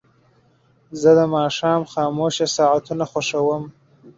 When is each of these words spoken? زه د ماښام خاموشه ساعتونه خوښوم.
زه 1.01 1.09
د 1.19 1.21
ماښام 1.35 1.81
خاموشه 1.91 2.47
ساعتونه 2.57 3.03
خوښوم. 3.11 3.63